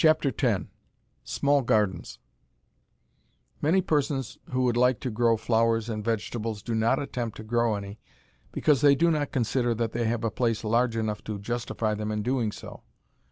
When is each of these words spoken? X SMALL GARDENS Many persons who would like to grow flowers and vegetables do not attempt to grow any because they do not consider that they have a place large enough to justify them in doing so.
X 0.00 0.26
SMALL 1.24 1.62
GARDENS 1.62 2.20
Many 3.60 3.80
persons 3.82 4.38
who 4.50 4.62
would 4.62 4.76
like 4.76 5.00
to 5.00 5.10
grow 5.10 5.36
flowers 5.36 5.88
and 5.88 6.04
vegetables 6.04 6.62
do 6.62 6.76
not 6.76 7.00
attempt 7.02 7.36
to 7.38 7.42
grow 7.42 7.74
any 7.74 7.98
because 8.52 8.80
they 8.80 8.94
do 8.94 9.10
not 9.10 9.32
consider 9.32 9.74
that 9.74 9.90
they 9.90 10.04
have 10.04 10.22
a 10.22 10.30
place 10.30 10.62
large 10.62 10.94
enough 10.96 11.24
to 11.24 11.40
justify 11.40 11.94
them 11.94 12.12
in 12.12 12.22
doing 12.22 12.52
so. 12.52 12.84